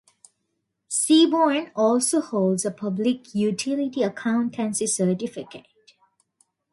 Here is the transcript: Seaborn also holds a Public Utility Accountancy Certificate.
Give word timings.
Seaborn 0.89 1.71
also 1.75 2.21
holds 2.21 2.65
a 2.65 2.71
Public 2.71 3.35
Utility 3.35 4.01
Accountancy 4.01 4.87
Certificate. 4.87 5.67